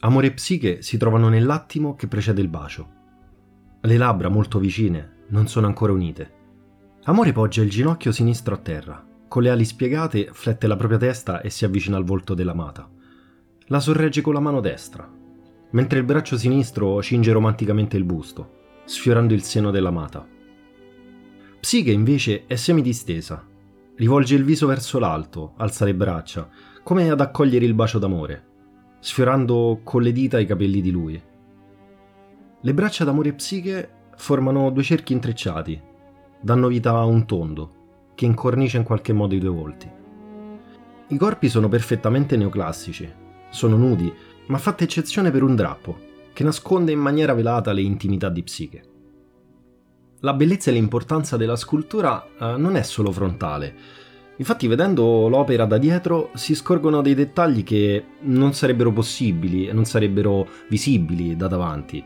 Amore 0.00 0.28
e 0.28 0.32
psiche 0.32 0.80
si 0.80 0.96
trovano 0.96 1.28
nell'attimo 1.28 1.96
che 1.96 2.06
precede 2.06 2.40
il 2.40 2.48
bacio. 2.48 2.88
Le 3.80 3.96
labbra 3.96 4.28
molto 4.28 4.60
vicine 4.60 5.24
non 5.30 5.48
sono 5.48 5.66
ancora 5.66 5.92
unite. 5.92 6.36
Amore 7.04 7.32
poggia 7.32 7.62
il 7.62 7.70
ginocchio 7.70 8.12
sinistro 8.12 8.54
a 8.54 8.58
terra, 8.58 9.04
con 9.26 9.42
le 9.42 9.50
ali 9.50 9.64
spiegate 9.64 10.28
flette 10.32 10.68
la 10.68 10.76
propria 10.76 10.98
testa 10.98 11.40
e 11.40 11.50
si 11.50 11.64
avvicina 11.64 11.96
al 11.96 12.04
volto 12.04 12.34
dell'amata. 12.34 12.88
La 13.66 13.80
sorregge 13.80 14.20
con 14.20 14.34
la 14.34 14.40
mano 14.40 14.60
destra, 14.60 15.10
mentre 15.70 15.98
il 15.98 16.04
braccio 16.04 16.38
sinistro 16.38 17.02
cinge 17.02 17.32
romanticamente 17.32 17.96
il 17.96 18.04
busto, 18.04 18.82
sfiorando 18.84 19.34
il 19.34 19.42
seno 19.42 19.72
dell'amata. 19.72 20.24
Psiche 21.58 21.90
invece 21.90 22.46
è 22.46 22.54
semidistesa, 22.54 23.44
rivolge 23.96 24.36
il 24.36 24.44
viso 24.44 24.68
verso 24.68 25.00
l'alto, 25.00 25.54
alza 25.56 25.84
le 25.84 25.94
braccia, 25.94 26.48
come 26.84 27.10
ad 27.10 27.20
accogliere 27.20 27.64
il 27.64 27.74
bacio 27.74 27.98
d'amore, 27.98 28.46
sfiorando 28.98 29.80
con 29.82 30.02
le 30.02 30.12
dita 30.12 30.38
i 30.38 30.46
capelli 30.46 30.80
di 30.80 30.90
lui. 30.90 31.22
Le 32.60 32.74
braccia 32.74 33.04
d'amore 33.04 33.32
Psiche 33.34 33.90
formano 34.16 34.70
due 34.70 34.82
cerchi 34.82 35.12
intrecciati, 35.12 35.80
danno 36.40 36.68
vita 36.68 36.92
a 36.92 37.04
un 37.04 37.26
tondo, 37.26 38.10
che 38.14 38.24
incornicia 38.24 38.78
in 38.78 38.84
qualche 38.84 39.12
modo 39.12 39.34
i 39.34 39.38
due 39.38 39.50
volti. 39.50 39.90
I 41.08 41.16
corpi 41.16 41.48
sono 41.48 41.68
perfettamente 41.68 42.36
neoclassici, 42.36 43.10
sono 43.50 43.76
nudi 43.76 44.12
ma 44.48 44.58
fatta 44.58 44.84
eccezione 44.84 45.30
per 45.30 45.42
un 45.42 45.54
drappo, 45.54 45.98
che 46.32 46.42
nasconde 46.42 46.92
in 46.92 46.98
maniera 46.98 47.34
velata 47.34 47.72
le 47.72 47.82
intimità 47.82 48.28
di 48.28 48.42
Psiche. 48.42 48.82
La 50.20 50.34
bellezza 50.34 50.70
e 50.70 50.74
l'importanza 50.74 51.36
della 51.36 51.56
scultura 51.56 52.26
eh, 52.26 52.56
non 52.56 52.74
è 52.76 52.82
solo 52.82 53.12
frontale. 53.12 53.74
Infatti, 54.38 54.68
vedendo 54.68 55.28
l'opera 55.28 55.64
da 55.64 55.78
dietro, 55.78 56.30
si 56.34 56.54
scorgono 56.54 57.02
dei 57.02 57.14
dettagli 57.14 57.64
che 57.64 58.04
non 58.20 58.54
sarebbero 58.54 58.92
possibili 58.92 59.66
e 59.66 59.72
non 59.72 59.84
sarebbero 59.84 60.46
visibili 60.68 61.34
da 61.34 61.48
davanti. 61.48 62.02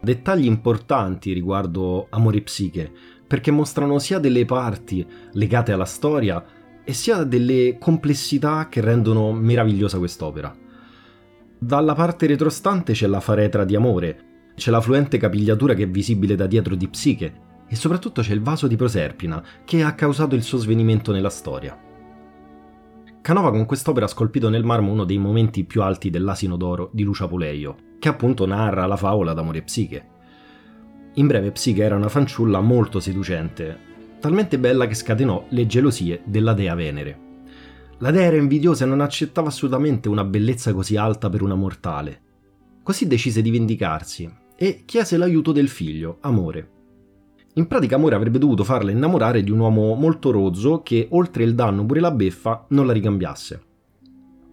Dettagli 0.00 0.46
importanti 0.46 1.32
riguardo 1.32 2.06
Amore 2.08 2.40
Psiche, 2.40 2.90
perché 3.26 3.50
mostrano 3.50 3.98
sia 3.98 4.18
delle 4.18 4.46
parti 4.46 5.06
legate 5.32 5.72
alla 5.72 5.84
storia 5.84 6.42
e 6.82 6.92
sia 6.94 7.24
delle 7.24 7.76
complessità 7.78 8.68
che 8.70 8.80
rendono 8.80 9.30
meravigliosa 9.32 9.98
quest'opera. 9.98 10.56
Dalla 11.58 11.92
parte 11.92 12.26
retrostante 12.26 12.94
c'è 12.94 13.06
la 13.06 13.20
faretra 13.20 13.64
di 13.64 13.76
amore, 13.76 14.52
c'è 14.54 14.70
la 14.70 14.80
fluente 14.80 15.18
capigliatura 15.18 15.74
che 15.74 15.82
è 15.82 15.88
visibile 15.88 16.34
da 16.34 16.46
dietro 16.46 16.74
di 16.74 16.88
Psiche 16.88 17.46
e 17.68 17.76
soprattutto 17.76 18.22
c'è 18.22 18.32
il 18.32 18.42
vaso 18.42 18.66
di 18.66 18.76
Proserpina 18.76 19.42
che 19.64 19.82
ha 19.82 19.94
causato 19.94 20.34
il 20.34 20.42
suo 20.42 20.58
svenimento 20.58 21.12
nella 21.12 21.30
storia. 21.30 21.78
Canova 23.20 23.50
con 23.50 23.66
quest'opera 23.66 24.06
ha 24.06 24.08
scolpito 24.08 24.48
nel 24.48 24.64
marmo 24.64 24.90
uno 24.90 25.04
dei 25.04 25.18
momenti 25.18 25.64
più 25.64 25.82
alti 25.82 26.08
dell'asino 26.08 26.56
d'oro 26.56 26.88
di 26.92 27.02
Lucia 27.02 27.28
Puleio, 27.28 27.76
che 27.98 28.08
appunto 28.08 28.46
narra 28.46 28.86
la 28.86 28.96
favola 28.96 29.34
d'amore 29.34 29.62
Psiche. 29.62 30.06
In 31.14 31.26
breve, 31.26 31.50
Psiche 31.50 31.82
era 31.82 31.96
una 31.96 32.08
fanciulla 32.08 32.60
molto 32.60 33.00
seducente, 33.00 33.78
talmente 34.18 34.58
bella 34.58 34.86
che 34.86 34.94
scatenò 34.94 35.46
le 35.50 35.66
gelosie 35.66 36.22
della 36.24 36.54
dea 36.54 36.74
Venere. 36.74 37.26
La 37.98 38.10
dea 38.10 38.22
era 38.22 38.36
invidiosa 38.36 38.84
e 38.84 38.88
non 38.88 39.00
accettava 39.00 39.48
assolutamente 39.48 40.08
una 40.08 40.24
bellezza 40.24 40.72
così 40.72 40.96
alta 40.96 41.28
per 41.28 41.42
una 41.42 41.56
mortale. 41.56 42.22
Così 42.82 43.06
decise 43.06 43.42
di 43.42 43.50
vendicarsi 43.50 44.32
e 44.56 44.84
chiese 44.86 45.18
l'aiuto 45.18 45.52
del 45.52 45.68
figlio, 45.68 46.18
Amore. 46.20 46.77
In 47.58 47.66
pratica 47.66 47.96
Amore 47.96 48.14
avrebbe 48.14 48.38
dovuto 48.38 48.64
farla 48.64 48.90
innamorare 48.90 49.42
di 49.42 49.50
un 49.50 49.58
uomo 49.58 49.94
molto 49.94 50.30
rozzo 50.30 50.80
che, 50.82 51.08
oltre 51.10 51.44
il 51.44 51.54
danno 51.54 51.84
pure 51.84 52.00
la 52.00 52.10
beffa, 52.10 52.64
non 52.68 52.86
la 52.86 52.92
ricambiasse. 52.92 53.62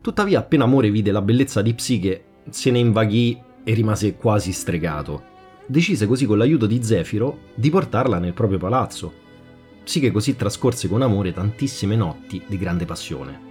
Tuttavia, 0.00 0.38
appena 0.38 0.64
Amore 0.64 0.90
vide 0.90 1.12
la 1.12 1.20
bellezza 1.20 1.62
di 1.62 1.74
Psiche, 1.74 2.24
se 2.48 2.70
ne 2.70 2.78
invaghì 2.78 3.38
e 3.64 3.74
rimase 3.74 4.16
quasi 4.16 4.52
stregato. 4.52 5.30
Decise 5.66 6.06
così 6.06 6.26
con 6.26 6.38
l'aiuto 6.38 6.66
di 6.66 6.82
Zefiro 6.82 7.38
di 7.54 7.70
portarla 7.70 8.18
nel 8.18 8.32
proprio 8.32 8.58
palazzo 8.58 9.20
sì 9.84 10.00
che 10.00 10.10
così 10.10 10.36
trascorse 10.36 10.88
con 10.88 11.02
amore 11.02 11.32
tantissime 11.32 11.96
notti 11.96 12.42
di 12.46 12.56
grande 12.56 12.84
passione. 12.84 13.50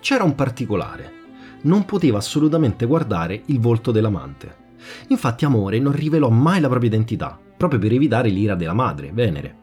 C'era 0.00 0.24
un 0.24 0.34
particolare. 0.34 1.18
Non 1.62 1.84
poteva 1.84 2.18
assolutamente 2.18 2.86
guardare 2.86 3.42
il 3.46 3.60
volto 3.60 3.90
dell'amante. 3.90 4.68
Infatti 5.08 5.44
Amore 5.44 5.78
non 5.78 5.92
rivelò 5.92 6.30
mai 6.30 6.60
la 6.60 6.68
propria 6.68 6.88
identità, 6.88 7.38
proprio 7.60 7.78
per 7.78 7.92
evitare 7.92 8.30
l'ira 8.30 8.54
della 8.54 8.72
madre, 8.72 9.12
Venere. 9.12 9.56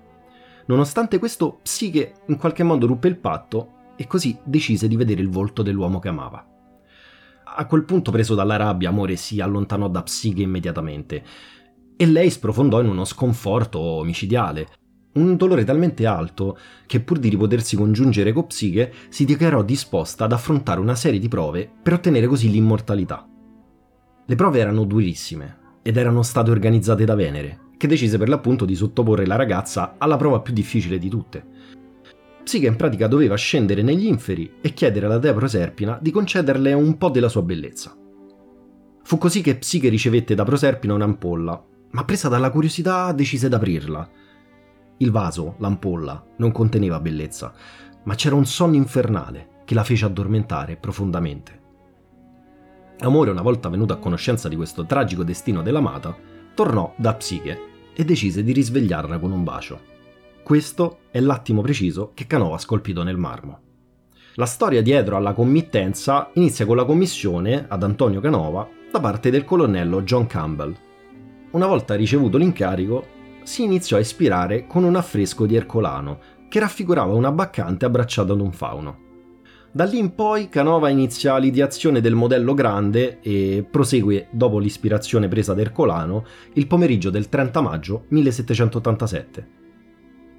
Nonostante 0.68 1.18
questo, 1.18 1.62
Psiche 1.64 2.18
in 2.28 2.38
qualche 2.38 2.62
modo 2.62 2.86
ruppe 2.86 3.08
il 3.08 3.18
patto 3.18 3.94
e 3.96 4.06
così 4.06 4.38
decise 4.44 4.88
di 4.88 4.96
vedere 4.96 5.20
il 5.20 5.30
volto 5.30 5.64
dell'uomo 5.64 5.98
che 5.98 6.10
amava. 6.10 6.48
A 7.44 7.66
quel 7.66 7.86
punto, 7.86 8.12
preso 8.12 8.36
dalla 8.36 8.56
rabbia, 8.56 8.90
Amore 8.90 9.16
si 9.16 9.42
allontanò 9.42 9.90
da 9.90 10.04
Psiche 10.04 10.44
immediatamente 10.44 11.24
e 11.96 12.06
lei 12.06 12.30
sprofondò 12.30 12.82
in 12.82 12.90
uno 12.90 13.04
sconforto 13.04 13.80
omicidiale, 13.80 14.68
un 15.14 15.36
dolore 15.36 15.64
talmente 15.64 16.06
alto 16.06 16.56
che 16.86 17.00
pur 17.00 17.18
di 17.18 17.36
potersi 17.36 17.76
congiungere 17.76 18.32
con 18.32 18.46
Psiche 18.46 18.94
si 19.10 19.26
dichiarò 19.26 19.64
disposta 19.64 20.26
ad 20.26 20.34
affrontare 20.34 20.80
una 20.80 20.94
serie 20.94 21.20
di 21.20 21.30
prove 21.30 21.68
per 21.82 21.94
ottenere 21.94 22.28
così 22.28 22.52
l'immortalità. 22.52 23.28
Le 24.24 24.36
prove 24.36 24.60
erano 24.60 24.84
durissime 24.84 25.80
ed 25.82 25.98
erano 25.98 26.22
state 26.22 26.52
organizzate 26.52 27.04
da 27.04 27.16
Venere, 27.16 27.66
che 27.78 27.88
decise 27.88 28.18
per 28.18 28.28
l'appunto 28.28 28.66
di 28.66 28.76
sottoporre 28.76 29.26
la 29.26 29.36
ragazza 29.36 29.96
alla 29.98 30.18
prova 30.18 30.42
più 30.42 30.54
difficile 30.54 30.98
di 30.98 31.10
tutte. 31.10 31.46
Psiche 32.44 32.68
in 32.68 32.76
pratica 32.76 33.08
doveva 33.08 33.36
scendere 33.36 33.82
negli 33.82 34.06
inferi 34.06 34.56
e 34.62 34.74
chiedere 34.74 35.06
alla 35.06 35.20
dea 35.20 35.34
Proserpina 35.34 35.98
di 36.02 36.12
concederle 36.12 36.74
un 36.74 36.98
po' 36.98 37.10
della 37.10 37.30
sua 37.30 37.42
bellezza. 37.42 37.96
Fu 39.04 39.18
così 39.18 39.42
che 39.42 39.58
Psiche 39.58 39.90
ricevette 39.90 40.36
da 40.36 40.44
Proserpina 40.44 40.94
un'ampolla, 40.94 41.66
ma 41.92 42.04
presa 42.06 42.30
dalla 42.30 42.52
curiosità 42.52 43.12
decise 43.12 43.50
d'aprirla 43.50 44.10
il 45.00 45.12
vaso, 45.12 45.56
l'ampolla, 45.60 46.26
non 46.38 46.52
conteneva 46.52 47.00
bellezza, 47.00 47.54
ma 48.04 48.16
c'era 48.16 48.34
un 48.34 48.46
sonno 48.46 48.76
infernale 48.76 49.62
che 49.64 49.76
la 49.76 49.84
fece 49.84 50.06
addormentare 50.06 50.76
profondamente. 50.76 51.66
Amore, 53.02 53.30
una 53.30 53.44
volta 53.44 53.70
venuto 53.70 53.94
a 53.94 53.98
conoscenza 53.98 54.50
di 54.50 54.56
questo 54.56 54.88
tragico 54.88 55.24
destino 55.24 55.62
dell'amata, 55.62 56.16
tornò 56.56 56.96
da 56.98 57.14
Psiche 57.14 57.67
e 58.00 58.06
decise 58.06 58.44
di 58.44 58.52
risvegliarla 58.52 59.18
con 59.18 59.32
un 59.32 59.44
bacio. 59.44 59.80
Questo 60.44 61.00
è 61.10 61.20
l'attimo 61.20 61.62
preciso 61.62 62.12
che 62.14 62.28
Canova 62.28 62.54
ha 62.54 62.60
scolpito 62.60 63.02
nel 63.02 63.18
marmo. 63.18 63.62
La 64.36 64.46
storia 64.46 64.84
dietro 64.84 65.16
alla 65.16 65.34
committenza 65.34 66.30
inizia 66.34 66.68
con 66.68 66.76
la 66.76 66.86
commissione 66.86 67.66
ad 67.68 67.82
Antonio 67.82 68.20
Canova 68.20 68.70
da 68.92 69.00
parte 69.00 69.32
del 69.32 69.44
colonnello 69.44 70.04
John 70.04 70.28
Campbell. 70.28 70.76
Una 71.52 71.66
volta 71.66 71.96
ricevuto 71.96 72.38
l'incarico, 72.38 73.08
si 73.42 73.64
iniziò 73.64 73.98
a 73.98 74.02
ispirare 74.02 74.68
con 74.68 74.84
un 74.84 74.96
affresco 74.96 75.48
di 75.48 75.56
Ercolano, 75.56 76.20
che 76.50 76.60
raffigurava 76.60 77.14
una 77.14 77.32
baccante 77.32 77.86
abbracciata 77.86 78.32
ad 78.32 78.42
un 78.42 78.52
fauno. 78.52 79.06
Da 79.78 79.84
lì 79.84 80.00
in 80.00 80.16
poi 80.16 80.50
Canova 80.50 80.90
inizia 80.90 81.38
l'ideazione 81.38 82.02
del 82.02 82.16
modello 82.16 82.56
grande 82.56 83.20
e 83.22 83.64
prosegue, 83.70 84.28
dopo 84.32 84.58
l'ispirazione 84.58 85.28
presa 85.28 85.54
da 85.54 85.62
Ercolano, 85.62 86.26
il 86.54 86.66
pomeriggio 86.66 87.12
del 87.12 87.30
30 87.30 87.62
maggio 87.62 88.06
1787. 88.08 89.48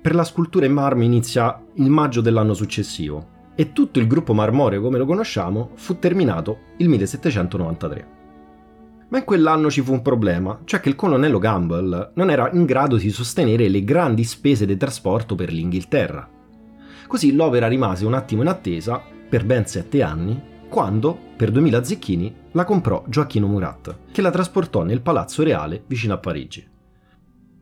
Per 0.02 0.14
la 0.16 0.24
scultura 0.24 0.66
in 0.66 0.72
marmo 0.72 1.04
inizia 1.04 1.56
il 1.74 1.88
maggio 1.88 2.20
dell'anno 2.20 2.52
successivo 2.52 3.52
e 3.54 3.72
tutto 3.72 4.00
il 4.00 4.08
gruppo 4.08 4.34
marmoreo 4.34 4.80
come 4.80 4.98
lo 4.98 5.06
conosciamo 5.06 5.70
fu 5.74 6.00
terminato 6.00 6.58
il 6.78 6.88
1793. 6.88 8.08
Ma 9.10 9.18
in 9.18 9.24
quell'anno 9.24 9.70
ci 9.70 9.82
fu 9.82 9.92
un 9.92 10.02
problema, 10.02 10.62
cioè 10.64 10.80
che 10.80 10.88
il 10.88 10.96
colonnello 10.96 11.38
Gamble 11.38 12.10
non 12.14 12.30
era 12.30 12.50
in 12.54 12.64
grado 12.64 12.96
di 12.96 13.10
sostenere 13.10 13.68
le 13.68 13.84
grandi 13.84 14.24
spese 14.24 14.66
di 14.66 14.76
trasporto 14.76 15.36
per 15.36 15.52
l'Inghilterra. 15.52 16.28
Così 17.06 17.32
l'opera 17.36 17.68
rimase 17.68 18.04
un 18.04 18.14
attimo 18.14 18.42
in 18.42 18.48
attesa, 18.48 19.00
per 19.28 19.44
ben 19.44 19.66
sette 19.66 20.02
anni, 20.02 20.40
quando, 20.68 21.18
per 21.36 21.50
2000 21.50 21.84
zecchini, 21.84 22.34
la 22.52 22.64
comprò 22.64 23.04
Gioacchino 23.06 23.46
Murat, 23.46 23.96
che 24.10 24.22
la 24.22 24.30
trasportò 24.30 24.82
nel 24.82 25.00
Palazzo 25.00 25.42
Reale 25.42 25.82
vicino 25.86 26.14
a 26.14 26.18
Parigi. 26.18 26.66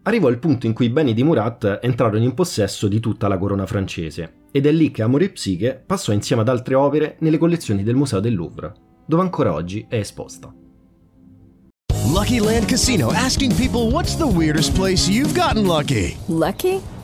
arrivò 0.02 0.28
il 0.28 0.38
punto 0.38 0.66
in 0.66 0.72
cui 0.72 0.86
i 0.86 0.90
beni 0.90 1.14
di 1.14 1.24
Murat 1.24 1.80
entrarono 1.82 2.22
in 2.22 2.34
possesso 2.34 2.86
di 2.86 3.00
tutta 3.00 3.26
la 3.26 3.38
corona 3.38 3.66
francese, 3.66 4.44
ed 4.52 4.66
è 4.66 4.72
lì 4.72 4.92
che 4.92 5.02
Amore 5.02 5.24
e 5.24 5.30
Psiche 5.30 5.82
passò 5.84 6.12
insieme 6.12 6.42
ad 6.42 6.48
altre 6.48 6.76
opere 6.76 7.16
nelle 7.20 7.38
collezioni 7.38 7.82
del 7.82 7.96
Museo 7.96 8.20
del 8.20 8.34
Louvre, 8.34 8.72
dove 9.04 9.22
ancora 9.22 9.52
oggi 9.52 9.84
è 9.88 9.96
esposta. 9.96 10.54
Lucky 12.04 12.38
Land 12.38 12.66
Casino 12.66 13.12
asking 13.12 13.52
people 13.54 13.90
what's 13.90 14.16
the 14.16 14.26
weirdest 14.26 14.74
place 14.74 15.10
you've 15.10 15.34
gotten 15.34 15.66
lucky? 15.66 16.16
Lucky? 16.28 16.80